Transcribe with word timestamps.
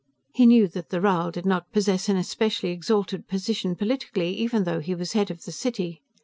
He 0.33 0.47
knew 0.47 0.67
that 0.69 0.89
the 0.89 0.99
Rhal 0.99 1.29
did 1.31 1.45
not 1.45 1.71
possess 1.71 2.09
an 2.09 2.17
especially 2.17 2.71
exalted 2.71 3.27
position 3.27 3.75
politically, 3.75 4.33
even 4.35 4.63
though 4.63 4.79
he 4.79 4.95
was 4.95 5.13
head 5.13 5.29
of 5.29 5.43
the 5.45 5.51
city. 5.51 6.01